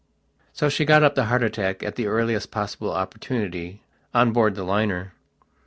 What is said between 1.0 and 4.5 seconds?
up the heart attack, at the earliest possible opportunity, on